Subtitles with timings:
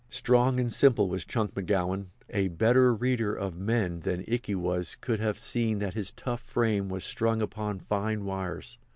[0.09, 2.07] Strong and simple was Chunk McGowan.
[2.31, 6.89] A better reader of men than Ikey was could have seen that his tough frame
[6.89, 8.79] was strung upon fine wires.